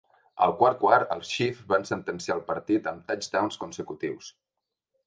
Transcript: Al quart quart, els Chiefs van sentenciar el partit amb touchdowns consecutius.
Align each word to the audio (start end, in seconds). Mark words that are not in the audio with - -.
Al 0.45 0.53
quart 0.61 0.79
quart, 0.83 1.11
els 1.17 1.29
Chiefs 1.33 1.67
van 1.75 1.85
sentenciar 1.91 2.35
el 2.39 2.43
partit 2.51 2.91
amb 2.95 3.07
touchdowns 3.13 3.63
consecutius. 3.67 4.35